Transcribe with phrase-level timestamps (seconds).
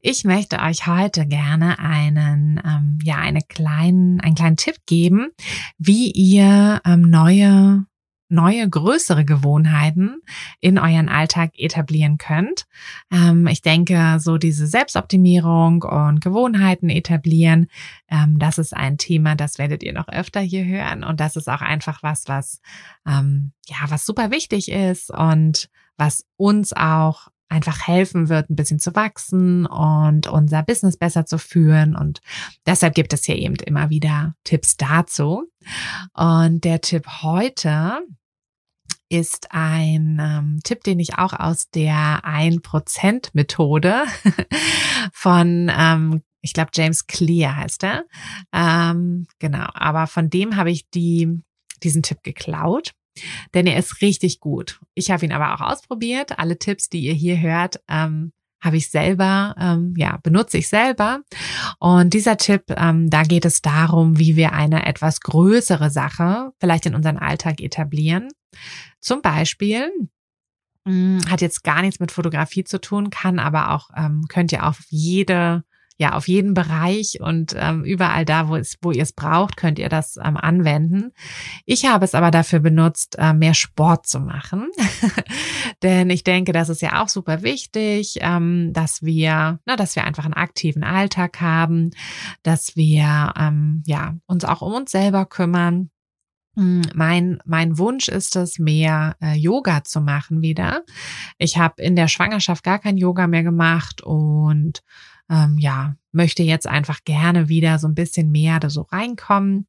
[0.00, 5.30] Ich möchte euch heute gerne einen, ähm, ja, eine kleinen, einen kleinen Tipp geben,
[5.78, 7.86] wie ihr ähm, neue
[8.28, 10.20] neue, größere Gewohnheiten
[10.60, 12.66] in euren Alltag etablieren könnt.
[13.10, 17.68] Ähm, ich denke, so diese Selbstoptimierung und Gewohnheiten etablieren,
[18.08, 21.04] ähm, das ist ein Thema, das werdet ihr noch öfter hier hören.
[21.04, 22.60] Und das ist auch einfach was, was,
[23.06, 28.78] ähm, ja, was super wichtig ist und was uns auch einfach helfen wird, ein bisschen
[28.78, 31.96] zu wachsen und unser Business besser zu führen.
[31.96, 32.20] Und
[32.66, 35.44] deshalb gibt es hier eben immer wieder Tipps dazu.
[36.14, 38.00] Und der Tipp heute,
[39.08, 44.04] ist ein ähm, Tipp, den ich auch aus der 1%-Methode
[45.12, 48.04] von, ähm, ich glaube, James Clear heißt er.
[48.52, 51.42] Ähm, genau, aber von dem habe ich die,
[51.82, 52.92] diesen Tipp geklaut.
[53.54, 54.80] Denn er ist richtig gut.
[54.94, 56.38] Ich habe ihn aber auch ausprobiert.
[56.38, 61.20] Alle Tipps, die ihr hier hört, ähm, habe ich selber, ähm, ja, benutze ich selber.
[61.78, 66.86] Und dieser Tipp, ähm, da geht es darum, wie wir eine etwas größere Sache vielleicht
[66.86, 68.28] in unseren Alltag etablieren.
[69.00, 69.90] Zum Beispiel
[70.84, 74.52] mh, hm, hat jetzt gar nichts mit Fotografie zu tun, kann aber auch, ähm, könnt
[74.52, 75.64] ihr auf jede
[75.98, 79.80] ja, auf jeden Bereich und ähm, überall da, wo, es, wo ihr es braucht, könnt
[79.80, 81.12] ihr das ähm, anwenden.
[81.66, 84.68] Ich habe es aber dafür benutzt, äh, mehr Sport zu machen.
[85.82, 90.04] Denn ich denke, das ist ja auch super wichtig, ähm, dass wir, na, dass wir
[90.04, 91.90] einfach einen aktiven Alltag haben,
[92.44, 95.90] dass wir ähm, ja uns auch um uns selber kümmern.
[96.58, 100.82] Hm, mein, mein Wunsch ist es, mehr äh, Yoga zu machen wieder.
[101.38, 104.82] Ich habe in der Schwangerschaft gar kein Yoga mehr gemacht und
[105.30, 109.68] ähm, ja, möchte jetzt einfach gerne wieder so ein bisschen mehr da so reinkommen.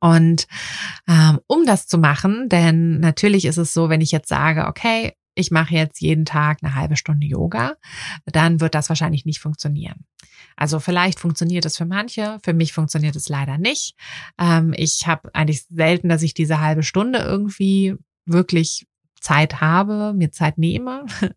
[0.00, 0.48] Und
[1.06, 5.12] ähm, um das zu machen, denn natürlich ist es so, wenn ich jetzt sage, okay,
[5.34, 7.74] ich mache jetzt jeden Tag eine halbe Stunde Yoga,
[8.26, 10.04] dann wird das wahrscheinlich nicht funktionieren.
[10.56, 13.94] Also vielleicht funktioniert es für manche, für mich funktioniert es leider nicht.
[14.38, 17.94] Ähm, ich habe eigentlich selten, dass ich diese halbe Stunde irgendwie
[18.26, 18.86] wirklich
[19.20, 21.06] Zeit habe, mir Zeit nehme.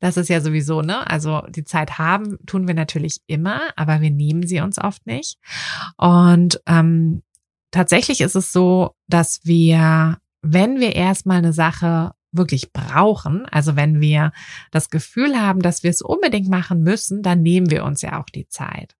[0.00, 1.10] Das ist ja sowieso, ne?
[1.10, 5.38] Also die Zeit haben tun wir natürlich immer, aber wir nehmen sie uns oft nicht.
[5.96, 7.22] Und ähm,
[7.72, 14.00] tatsächlich ist es so, dass wir, wenn wir erstmal eine Sache wirklich brauchen, also wenn
[14.00, 14.32] wir
[14.70, 18.28] das Gefühl haben, dass wir es unbedingt machen müssen, dann nehmen wir uns ja auch
[18.28, 18.96] die Zeit.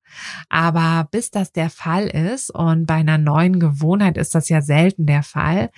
[0.48, 5.06] Aber bis das der Fall ist, und bei einer neuen Gewohnheit ist das ja selten
[5.06, 5.70] der Fall,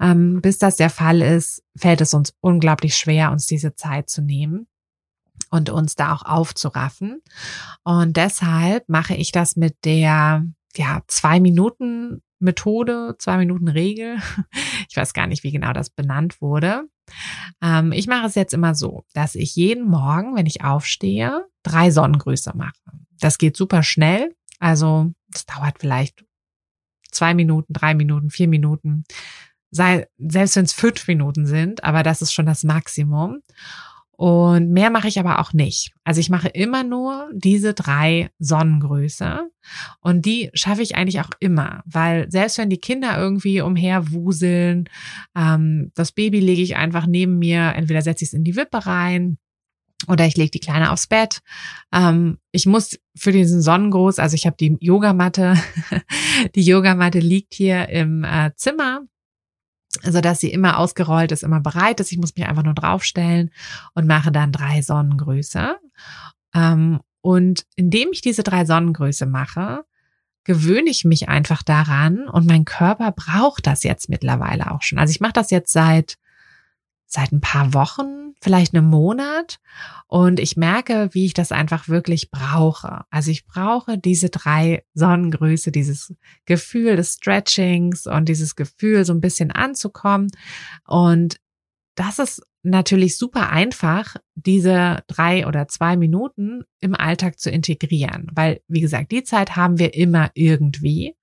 [0.00, 4.22] ähm, bis das der Fall ist, fällt es uns unglaublich schwer, uns diese Zeit zu
[4.22, 4.66] nehmen
[5.50, 7.20] und uns da auch aufzuraffen.
[7.82, 10.44] Und deshalb mache ich das mit der
[10.76, 14.18] ja, zwei Minuten Methode, zwei Minuten Regel.
[14.90, 16.84] Ich weiß gar nicht, wie genau das benannt wurde.
[17.62, 21.90] Ähm, ich mache es jetzt immer so, dass ich jeden Morgen, wenn ich aufstehe, drei
[21.90, 22.72] Sonnengrüße mache.
[23.20, 24.34] Das geht super schnell.
[24.58, 26.24] Also, das dauert vielleicht
[27.10, 29.04] zwei Minuten, drei Minuten, vier Minuten.
[29.70, 33.40] Sei, selbst wenn es fünf Minuten sind, aber das ist schon das Maximum.
[34.16, 35.92] Und mehr mache ich aber auch nicht.
[36.04, 39.50] Also ich mache immer nur diese drei Sonnengröße.
[40.00, 44.88] Und die schaffe ich eigentlich auch immer, weil selbst wenn die Kinder irgendwie umherwuseln,
[45.36, 48.86] ähm, das Baby lege ich einfach neben mir, entweder setze ich es in die Wippe
[48.86, 49.38] rein
[50.06, 51.40] oder ich lege die Kleine aufs Bett.
[51.92, 55.56] Ähm, ich muss für diesen Sonnengruß, also ich habe die Yogamatte,
[56.54, 59.02] die Yogamatte liegt hier im äh, Zimmer
[60.02, 62.12] so dass sie immer ausgerollt ist, immer bereit ist.
[62.12, 63.50] Ich muss mich einfach nur draufstellen
[63.94, 65.76] und mache dann drei Sonnengrüße.
[66.54, 69.84] Ähm, und indem ich diese drei Sonnengrüße mache,
[70.44, 74.98] gewöhne ich mich einfach daran und mein Körper braucht das jetzt mittlerweile auch schon.
[74.98, 76.16] Also ich mache das jetzt seit
[77.14, 79.60] seit ein paar Wochen, vielleicht einem Monat.
[80.08, 83.04] Und ich merke, wie ich das einfach wirklich brauche.
[83.10, 86.12] Also ich brauche diese drei Sonnengrüße, dieses
[86.44, 90.28] Gefühl des Stretchings und dieses Gefühl, so ein bisschen anzukommen.
[90.86, 91.36] Und
[91.94, 98.60] das ist natürlich super einfach, diese drei oder zwei Minuten im Alltag zu integrieren, weil,
[98.68, 101.14] wie gesagt, die Zeit haben wir immer irgendwie.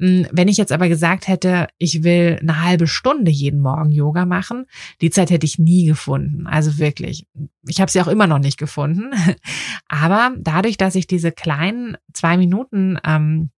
[0.00, 4.26] Hm, wenn ich jetzt aber gesagt hätte, ich will eine halbe Stunde jeden Morgen Yoga
[4.26, 4.66] machen,
[5.00, 6.46] die Zeit hätte ich nie gefunden.
[6.46, 7.26] Also wirklich,
[7.66, 9.12] ich habe sie auch immer noch nicht gefunden.
[9.88, 13.50] Aber dadurch, dass ich diese kleinen zwei Minuten ähm,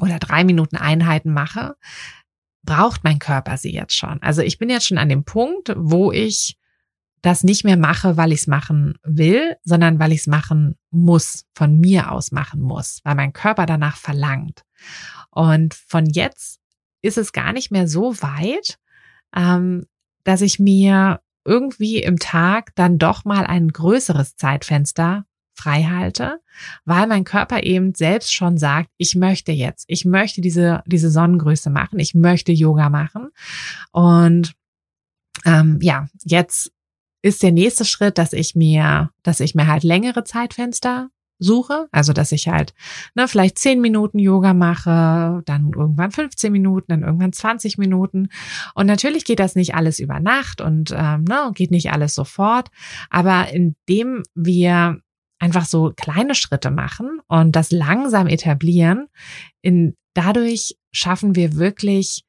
[0.00, 1.76] oder drei Minuten Einheiten mache,
[2.64, 4.22] braucht mein Körper sie jetzt schon.
[4.22, 6.56] Also ich bin jetzt schon an dem Punkt, wo ich
[7.22, 11.46] das nicht mehr mache, weil ich es machen will, sondern weil ich es machen muss,
[11.54, 14.62] von mir aus machen muss, weil mein Körper danach verlangt.
[15.30, 16.60] Und von jetzt
[17.00, 18.78] ist es gar nicht mehr so weit,
[19.34, 19.86] ähm,
[20.24, 25.24] dass ich mir irgendwie im Tag dann doch mal ein größeres Zeitfenster
[25.54, 26.40] frei halte,
[26.84, 31.70] weil mein Körper eben selbst schon sagt, ich möchte jetzt, ich möchte diese, diese Sonnengröße
[31.70, 33.28] machen, ich möchte Yoga machen.
[33.92, 34.54] Und
[35.44, 36.72] ähm, ja, jetzt
[37.22, 41.08] ist der nächste Schritt, dass ich mir, dass ich mir halt längere Zeitfenster
[41.38, 42.74] suche, also dass ich halt
[43.14, 48.28] ne, vielleicht zehn Minuten Yoga mache, dann irgendwann 15 Minuten, dann irgendwann 20 Minuten.
[48.74, 52.70] Und natürlich geht das nicht alles über Nacht und ähm, ne, geht nicht alles sofort,
[53.10, 55.00] aber indem wir
[55.44, 59.08] einfach so kleine Schritte machen und das langsam etablieren,
[59.60, 62.24] in, dadurch schaffen wir wirklich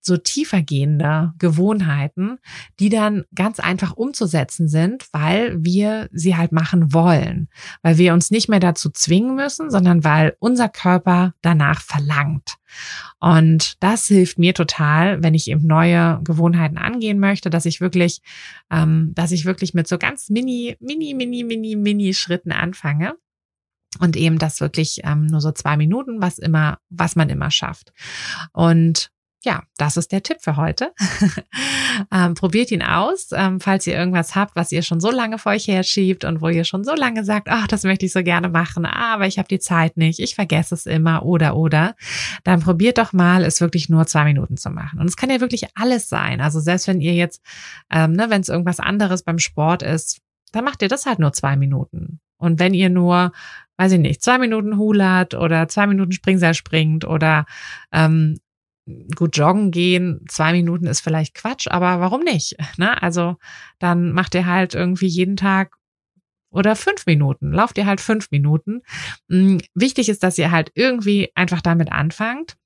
[0.00, 2.38] so tiefergehende Gewohnheiten,
[2.78, 7.48] die dann ganz einfach umzusetzen sind, weil wir sie halt machen wollen,
[7.82, 12.56] weil wir uns nicht mehr dazu zwingen müssen, sondern weil unser Körper danach verlangt.
[13.18, 18.22] Und das hilft mir total, wenn ich eben neue Gewohnheiten angehen möchte, dass ich wirklich,
[18.70, 23.14] ähm, dass ich wirklich mit so ganz mini, mini, mini, mini, mini Schritten anfange
[23.98, 27.92] und eben das wirklich ähm, nur so zwei Minuten, was immer, was man immer schafft.
[28.52, 29.10] Und
[29.42, 30.92] ja, das ist der Tipp für heute.
[32.12, 35.52] ähm, probiert ihn aus, ähm, falls ihr irgendwas habt, was ihr schon so lange vor
[35.52, 38.50] euch herschiebt und wo ihr schon so lange sagt, ach, das möchte ich so gerne
[38.50, 41.96] machen, aber ich habe die Zeit nicht, ich vergesse es immer oder oder,
[42.44, 45.00] dann probiert doch mal, es wirklich nur zwei Minuten zu machen.
[45.00, 46.42] Und es kann ja wirklich alles sein.
[46.42, 47.42] Also selbst wenn ihr jetzt,
[47.90, 50.20] ähm, ne, wenn es irgendwas anderes beim Sport ist,
[50.52, 52.20] dann macht ihr das halt nur zwei Minuten.
[52.36, 53.32] Und wenn ihr nur,
[53.78, 57.46] weiß ich nicht, zwei Minuten hulat oder zwei Minuten Springseil springt oder
[57.92, 58.38] ähm,
[59.16, 62.56] gut joggen gehen, zwei Minuten ist vielleicht Quatsch, aber warum nicht?
[62.76, 63.00] Ne?
[63.02, 63.36] Also
[63.78, 65.76] dann macht ihr halt irgendwie jeden Tag
[66.50, 68.82] oder fünf Minuten, lauft ihr halt fünf Minuten.
[69.28, 72.56] Mm, wichtig ist, dass ihr halt irgendwie einfach damit anfangt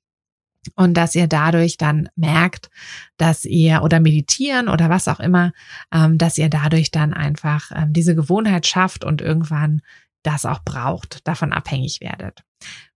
[0.75, 2.71] und dass ihr dadurch dann merkt,
[3.17, 5.53] dass ihr oder meditieren oder was auch immer,
[5.93, 9.83] ähm, dass ihr dadurch dann einfach ähm, diese Gewohnheit schafft und irgendwann
[10.23, 12.43] das auch braucht, davon abhängig werdet.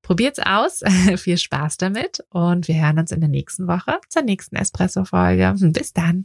[0.09, 0.83] Probiert's aus,
[1.17, 5.55] viel Spaß damit und wir hören uns in der nächsten Woche zur nächsten Espresso-Folge.
[5.59, 6.25] Bis dann.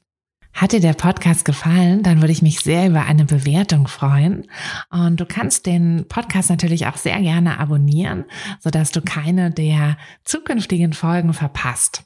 [0.54, 4.48] Hat dir der Podcast gefallen, dann würde ich mich sehr über eine Bewertung freuen.
[4.90, 8.24] Und du kannst den Podcast natürlich auch sehr gerne abonnieren,
[8.62, 12.06] sodass du keine der zukünftigen Folgen verpasst.